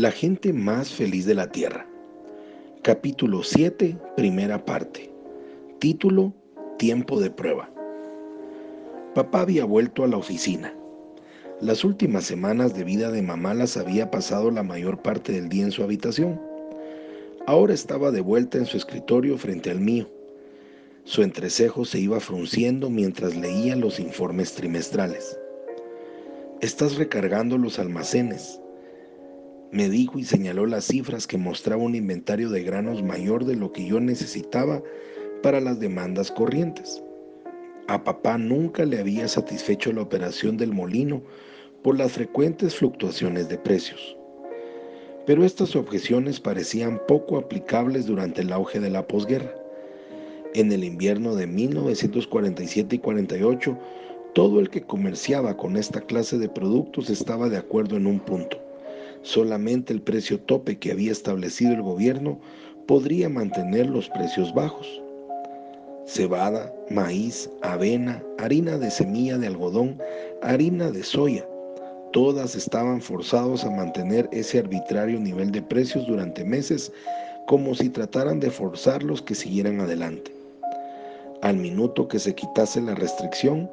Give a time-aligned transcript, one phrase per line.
[0.00, 1.86] La gente más feliz de la Tierra.
[2.80, 5.12] Capítulo 7, primera parte.
[5.78, 6.32] Título,
[6.78, 7.68] Tiempo de prueba.
[9.14, 10.74] Papá había vuelto a la oficina.
[11.60, 15.64] Las últimas semanas de vida de mamá las había pasado la mayor parte del día
[15.64, 16.40] en su habitación.
[17.46, 20.08] Ahora estaba de vuelta en su escritorio frente al mío.
[21.04, 25.38] Su entrecejo se iba frunciendo mientras leía los informes trimestrales.
[26.62, 28.60] Estás recargando los almacenes,
[29.72, 33.72] me dijo y señaló las cifras que mostraba un inventario de granos mayor de lo
[33.72, 34.82] que yo necesitaba
[35.42, 37.02] para las demandas corrientes.
[37.86, 41.22] A papá nunca le había satisfecho la operación del molino
[41.82, 44.16] por las frecuentes fluctuaciones de precios.
[45.24, 49.54] Pero estas objeciones parecían poco aplicables durante el auge de la posguerra.
[50.54, 53.78] En el invierno de 1947 y 48,
[54.34, 58.59] todo el que comerciaba con esta clase de productos estaba de acuerdo en un punto
[59.22, 62.40] Solamente el precio tope que había establecido el gobierno
[62.86, 65.02] podría mantener los precios bajos.
[66.06, 69.98] Cebada, maíz, avena, harina de semilla de algodón,
[70.42, 71.46] harina de soya,
[72.12, 76.90] todas estaban forzados a mantener ese arbitrario nivel de precios durante meses
[77.46, 80.32] como si trataran de forzarlos que siguieran adelante.
[81.42, 83.70] Al minuto que se quitase la restricción,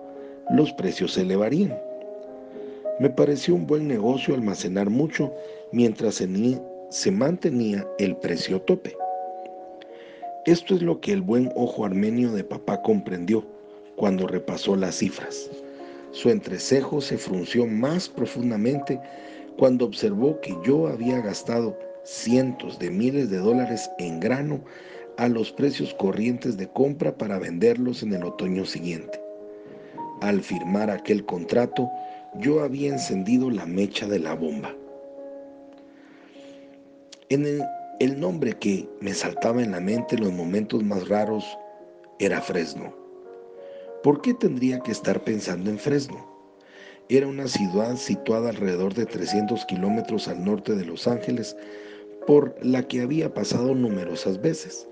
[0.52, 1.77] los precios se elevarían.
[3.00, 5.31] Me pareció un buen negocio almacenar mucho
[5.72, 8.98] mientras se, mantenía el precio tope.
[10.48, 13.45] Esto es lo que el buen ojo armenio de papá comprendió
[13.95, 15.48] cuando repasó las cifras.
[16.09, 19.00] Su entrecejo se frunció más profundamente
[19.58, 24.62] cuando observó que yo había gastado cientos de miles de dólares en grano
[25.18, 29.22] a los precios corrientes de compra para venderlos en el otoño siguiente.
[30.22, 31.92] Al firmar aquel contrato,
[32.36, 34.73] yo había encendido la mecha de la bomba.
[37.30, 37.45] En
[38.00, 41.44] el, nombre que me saltaba en la mente en los momentos más raros
[42.19, 42.95] era Fresno.
[44.03, 46.25] ¿Por qué tendría que estar pensando en Fresno?
[47.09, 51.57] Era una ciudad situada alrededor de 300 kilómetros al norte de Los Ángeles,
[52.25, 54.88] por la que había pasado numerosas veces,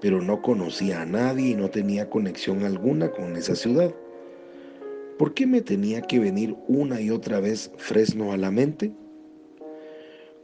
[0.00, 3.94] pero no conocía a nadie y no tenía conexión alguna con esa ciudad.
[5.18, 8.92] ¿Por qué me tenía que venir una y otra vez Fresno a la mente?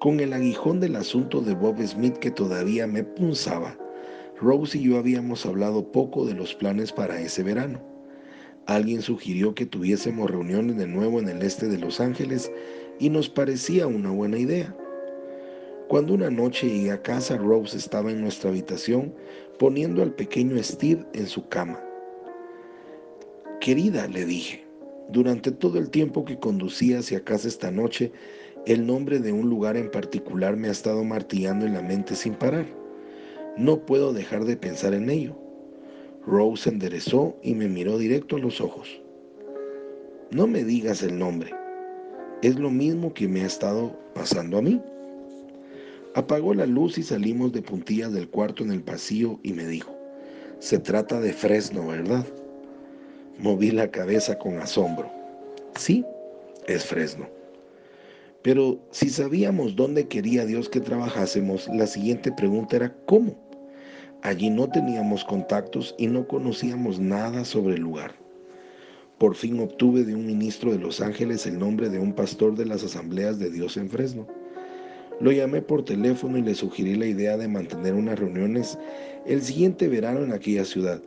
[0.01, 3.79] Con el aguijón del asunto de Bob Smith que todavía me punzaba,
[4.41, 7.81] Rose y yo habíamos hablado poco de los planes para ese verano.
[8.67, 12.51] Alguien sugirió que tuviésemos reuniones de nuevo en el este de Los Ángeles
[12.99, 14.77] y nos parecía una buena idea.
[15.87, 19.15] Cuando una noche llegué a casa, Rose estaba en nuestra habitación
[19.57, 21.81] poniendo al pequeño Steve en su cama.
[23.61, 24.64] Querida, le dije,
[25.09, 28.13] durante todo el tiempo que conducía hacia casa esta noche,
[28.67, 32.35] el nombre de un lugar en particular me ha estado martillando en la mente sin
[32.35, 32.67] parar.
[33.57, 35.37] No puedo dejar de pensar en ello.
[36.27, 39.03] Rose enderezó y me miró directo a los ojos.
[40.31, 41.55] No me digas el nombre.
[42.43, 44.81] Es lo mismo que me ha estado pasando a mí.
[46.15, 49.95] Apagó la luz y salimos de puntillas del cuarto en el pasillo y me dijo,
[50.59, 52.25] se trata de Fresno, ¿verdad?
[53.39, 55.11] Moví la cabeza con asombro.
[55.77, 56.05] Sí,
[56.69, 57.29] es Fresno.
[58.43, 63.35] Pero si sabíamos dónde quería Dios que trabajásemos, la siguiente pregunta era ¿cómo?
[64.23, 68.15] Allí no teníamos contactos y no conocíamos nada sobre el lugar.
[69.19, 72.67] Por fin obtuve de un ministro de Los Ángeles el nombre de un pastor de
[72.67, 74.27] las asambleas de Dios en Fresno.
[75.21, 78.79] Lo llamé por teléfono y le sugerí la idea de mantener unas reuniones
[79.27, 81.01] el siguiente verano en aquella ciudad.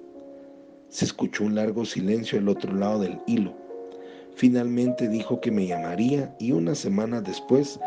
[0.89, 3.53] Se escuchó un largo silencio al otro lado del hilo.
[4.35, 7.79] Finalmente dijo que me llamaría y una semana después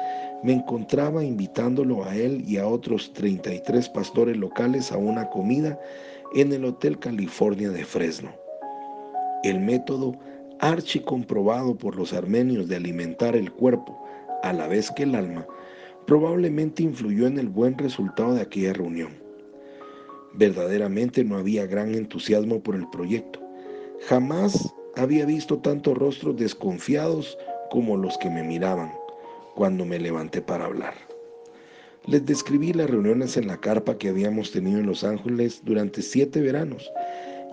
[0.42, 5.78] me encontraba invitándolo a él y a otros 33 pastores locales a una comida
[6.34, 8.32] en el Hotel California de Fresno.
[9.44, 10.14] El método
[10.58, 13.98] archicomprobado por los armenios de alimentar el cuerpo
[14.42, 15.46] a la vez que el alma
[16.06, 19.29] probablemente influyó en el buen resultado de aquella reunión.
[20.34, 23.40] Verdaderamente no había gran entusiasmo por el proyecto.
[24.06, 27.36] Jamás había visto tantos rostros desconfiados
[27.70, 28.92] como los que me miraban
[29.54, 30.94] cuando me levanté para hablar.
[32.06, 36.40] Les describí las reuniones en la carpa que habíamos tenido en Los Ángeles durante siete
[36.40, 36.90] veranos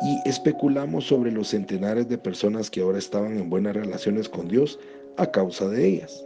[0.01, 4.79] y especulamos sobre los centenares de personas que ahora estaban en buenas relaciones con Dios
[5.17, 6.25] a causa de ellas.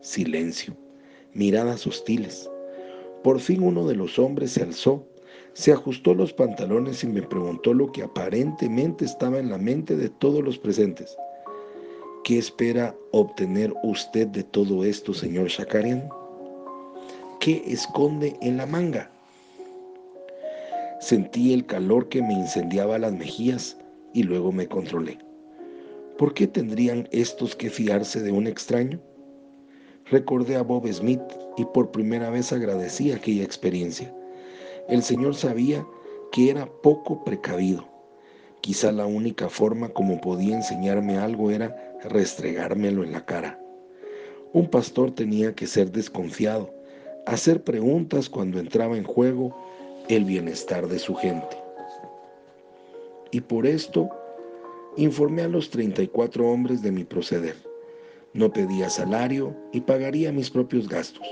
[0.00, 0.76] Silencio,
[1.32, 2.48] miradas hostiles.
[3.22, 5.06] Por fin uno de los hombres se alzó
[5.54, 10.08] se ajustó los pantalones y me preguntó lo que aparentemente estaba en la mente de
[10.08, 11.16] todos los presentes.
[12.24, 16.08] ¿Qué espera obtener usted de todo esto, señor Shakarian?
[17.38, 19.10] ¿Qué esconde en la manga?
[21.00, 23.76] Sentí el calor que me incendiaba las mejillas
[24.12, 25.18] y luego me controlé.
[26.18, 29.00] ¿Por qué tendrían estos que fiarse de un extraño?
[30.06, 31.22] Recordé a Bob Smith
[31.56, 34.12] y por primera vez agradecí aquella experiencia.
[34.88, 35.86] El Señor sabía
[36.30, 37.88] que era poco precavido.
[38.60, 43.58] Quizá la única forma como podía enseñarme algo era restregármelo en la cara.
[44.52, 46.70] Un pastor tenía que ser desconfiado,
[47.26, 49.56] hacer preguntas cuando entraba en juego
[50.08, 51.56] el bienestar de su gente.
[53.30, 54.10] Y por esto
[54.96, 57.56] informé a los 34 hombres de mi proceder.
[58.34, 61.26] No pedía salario y pagaría mis propios gastos.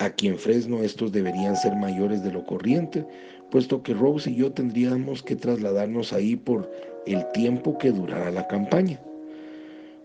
[0.00, 3.04] Aquí en Fresno estos deberían ser mayores de lo corriente,
[3.50, 6.70] puesto que Rose y yo tendríamos que trasladarnos ahí por
[7.06, 9.00] el tiempo que durara la campaña.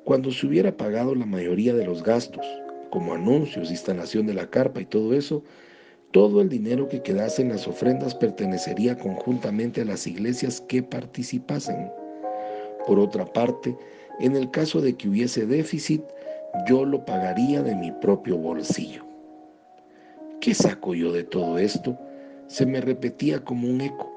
[0.03, 2.45] Cuando se hubiera pagado la mayoría de los gastos,
[2.89, 5.43] como anuncios, instalación de la carpa y todo eso,
[6.11, 11.91] todo el dinero que quedase en las ofrendas pertenecería conjuntamente a las iglesias que participasen.
[12.87, 13.75] Por otra parte,
[14.19, 16.01] en el caso de que hubiese déficit,
[16.67, 19.12] yo lo pagaría de mi propio bolsillo.
[20.43, 21.97] ¿Qué saco yo de todo esto?
[22.47, 24.11] Se me repetía como un eco.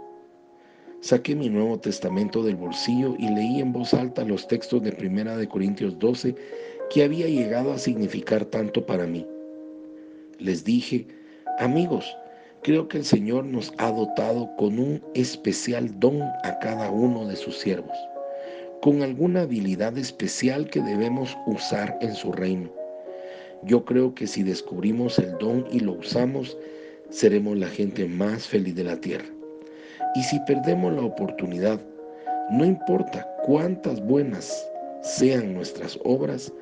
[1.00, 5.36] Saqué mi Nuevo Testamento del bolsillo y leí en voz alta los textos de Primera
[5.36, 6.34] de Corintios 12
[6.90, 9.24] que había llegado a significar tanto para mí.
[10.40, 11.06] Les dije,
[11.60, 12.04] amigos,
[12.64, 17.36] creo que el Señor nos ha dotado con un especial don a cada uno de
[17.36, 17.96] sus siervos
[18.82, 22.85] con alguna habilidad especial que debemos usar en su reino.
[23.62, 26.56] Yo creo que si descubrimos el don y lo usamos,
[27.10, 29.26] seremos la gente más feliz de la tierra.
[30.14, 31.80] Y si perdemos la oportunidad,
[32.50, 34.68] no importa cuántas buenas
[35.02, 36.52] sean nuestras obras,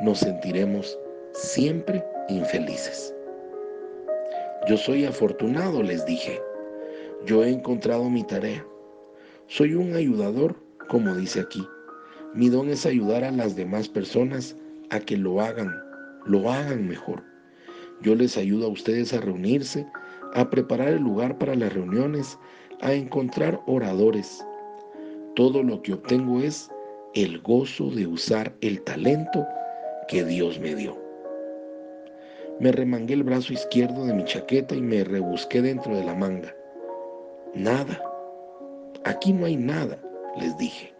[0.00, 0.98] nos sentiremos
[1.32, 3.14] siempre infelices.
[4.68, 6.40] Yo soy afortunado, les dije.
[7.26, 8.64] Yo he encontrado mi tarea.
[9.46, 10.56] Soy un ayudador
[10.88, 11.66] como dice aquí.
[12.34, 14.56] Mi don es ayudar a las demás personas
[14.90, 15.72] a que lo hagan,
[16.28, 17.22] lo hagan mejor.
[18.02, 19.86] Yo les ayudo a ustedes a reunirse,
[20.34, 22.38] a preparar el lugar para las reuniones,
[22.80, 24.44] a encontrar oradores.
[25.34, 26.70] Todo lo que obtengo es
[27.14, 29.46] el gozo de usar el talento
[30.06, 30.96] que Dios me dio.
[32.60, 36.54] Me remangué el brazo izquierdo de mi chaqueta y me rebusqué dentro de la manga.
[37.54, 38.00] Nada.
[39.04, 39.98] Aquí no hay nada
[40.38, 40.92] les dije.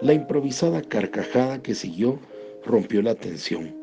[0.00, 2.18] La improvisada carcajada que siguió
[2.64, 3.77] rompió la tensión.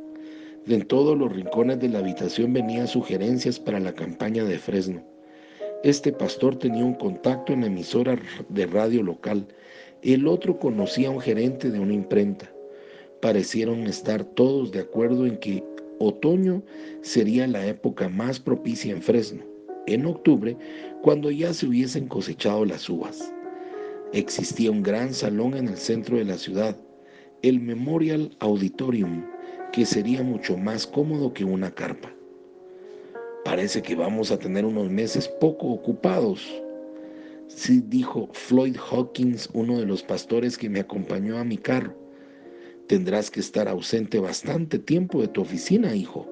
[0.66, 5.04] De todos los rincones de la habitación venían sugerencias para la campaña de Fresno.
[5.84, 8.18] Este pastor tenía un contacto en la emisora
[8.50, 9.48] de radio local.
[10.02, 12.52] El otro conocía a un gerente de una imprenta.
[13.22, 15.64] Parecieron estar todos de acuerdo en que
[16.00, 16.64] otoño
[17.04, 19.44] sería la época más propicia en Fresno,
[19.86, 20.58] en octubre,
[21.04, 23.32] cuando ya se hubiesen cosechado las uvas.
[24.14, 26.76] Existía un gran salón en el centro de la ciudad,
[27.44, 29.24] el Memorial Auditorium,
[29.76, 32.10] que sería mucho más cómodo que una carpa.
[33.44, 36.50] Parece que vamos a tener unos meses poco ocupados.
[37.50, 41.94] Sí, dijo Floyd Hawkins, uno de los pastores que me acompañó a mi carro.
[42.88, 46.26] Tendrás que estar ausente bastante tiempo de tu oficina, hijo.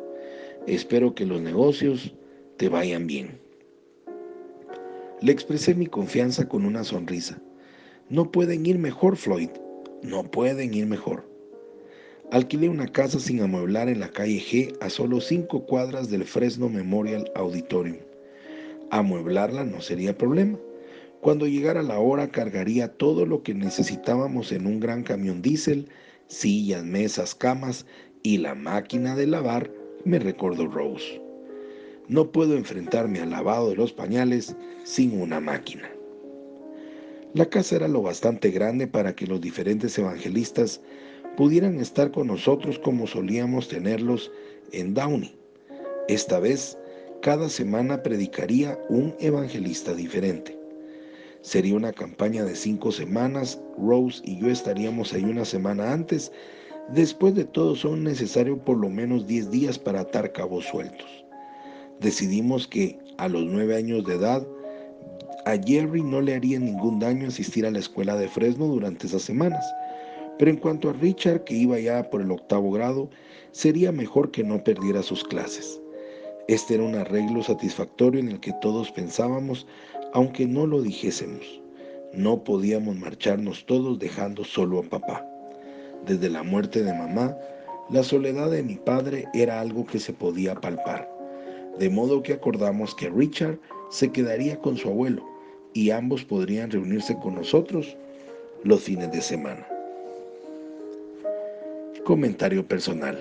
[0.66, 2.16] Espero que los negocios
[2.56, 3.42] te vayan bien.
[5.20, 7.42] Le expresé mi confianza con una sonrisa.
[8.08, 9.50] No pueden ir mejor, Floyd.
[10.02, 11.33] No pueden ir mejor.
[12.34, 16.68] Alquilé una casa sin amueblar en la calle G a solo cinco cuadras del Fresno
[16.68, 18.00] Memorial Auditorium.
[18.90, 20.58] Amueblarla no sería problema.
[21.22, 25.90] Cuando llegara la hora cargaría todo lo que necesitábamos en un gran camión diésel,
[26.26, 27.86] sillas, mesas, camas
[28.24, 29.70] y la máquina de lavar,
[30.04, 31.22] me recordó Rose.
[32.08, 35.88] No puedo enfrentarme al lavado de los pañales sin una máquina.
[37.36, 40.82] La casa era lo bastante grande para que los diferentes evangelistas
[41.38, 44.32] pudieran estar con nosotros como solíamos tenerlos
[44.72, 45.36] en Downey.
[46.08, 46.78] Esta vez,
[47.22, 50.58] cada semana predicaría un evangelista diferente.
[51.42, 56.32] Sería una campaña de cinco semanas, Rose y yo estaríamos ahí una semana antes.
[56.90, 61.08] Después de todo son necesarios por lo menos diez días para atar cabos sueltos.
[62.00, 64.46] Decidimos que a los nueve años de edad
[65.46, 69.22] a Jerry no le haría ningún daño asistir a la escuela de Fresno durante esas
[69.22, 69.66] semanas,
[70.44, 73.10] pero en cuanto a Richard, que iba ya por el octavo grado,
[73.54, 75.80] sería mejor que no perdiera sus clases.
[76.50, 79.66] Este era un arreglo satisfactorio en el que todos pensábamos,
[80.12, 81.62] aunque no lo dijésemos.
[82.12, 85.26] No podíamos marcharnos todos dejando solo a papá.
[86.06, 87.38] Desde la muerte de mamá,
[87.90, 91.10] la soledad de mi padre era algo que se podía palpar.
[91.80, 93.58] de modo que acordamos que Richard
[93.92, 95.24] se quedaría con su abuelo
[95.72, 97.96] y ambos podrían reunirse con nosotros
[98.66, 99.66] los fines de semana.
[102.06, 103.18] Comentario personal.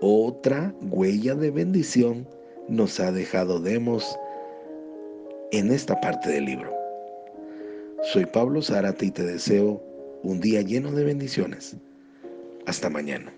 [0.00, 2.28] Otra huella de bendición
[2.68, 4.16] nos ha dejado Demos
[5.50, 6.72] en esta parte del libro.
[8.12, 9.82] Soy Pablo Zárate y te deseo
[10.22, 11.76] un día lleno de bendiciones.
[12.66, 13.34] Hasta mañana.